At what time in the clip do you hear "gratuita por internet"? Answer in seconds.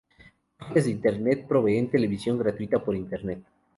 2.39-3.43